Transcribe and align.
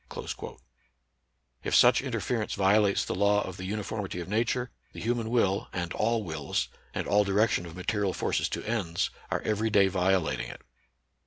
* 0.01 1.63
If 1.63 1.75
such 1.75 2.01
interference 2.01 2.55
violates 2.55 3.05
the 3.05 3.13
law 3.13 3.43
of 3.43 3.57
the 3.57 3.65
uniformity 3.65 4.19
of 4.19 4.27
Nature, 4.27 4.71
the 4.93 4.99
human 4.99 5.29
will, 5.29 5.67
and 5.71 5.93
all 5.93 6.23
wills, 6.23 6.69
and 6.95 7.05
all 7.05 7.23
direction 7.23 7.67
of 7.67 7.75
material 7.75 8.11
forces 8.11 8.49
to 8.49 8.63
ends, 8.63 9.11
are 9.29 9.41
every 9.43 9.69
day 9.69 9.89
violating 9.89 10.49
it. 10.49 10.61